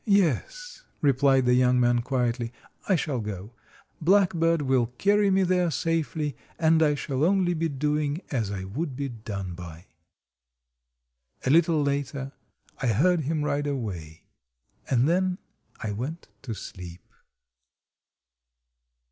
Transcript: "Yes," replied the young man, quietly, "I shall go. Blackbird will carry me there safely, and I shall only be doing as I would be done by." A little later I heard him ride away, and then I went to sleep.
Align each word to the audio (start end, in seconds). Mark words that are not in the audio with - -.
"Yes," 0.03 0.81
replied 1.01 1.45
the 1.45 1.53
young 1.53 1.79
man, 1.79 2.01
quietly, 2.01 2.51
"I 2.89 2.95
shall 2.95 3.19
go. 3.19 3.53
Blackbird 4.01 4.63
will 4.63 4.87
carry 4.97 5.29
me 5.29 5.43
there 5.43 5.69
safely, 5.69 6.35
and 6.57 6.81
I 6.81 6.95
shall 6.95 7.23
only 7.23 7.53
be 7.53 7.69
doing 7.69 8.23
as 8.31 8.49
I 8.49 8.63
would 8.63 8.95
be 8.95 9.09
done 9.09 9.53
by." 9.53 9.85
A 11.45 11.51
little 11.51 11.83
later 11.83 12.31
I 12.81 12.87
heard 12.87 13.19
him 13.25 13.43
ride 13.45 13.67
away, 13.67 14.23
and 14.89 15.07
then 15.07 15.37
I 15.83 15.91
went 15.91 16.29
to 16.41 16.55
sleep. 16.55 17.07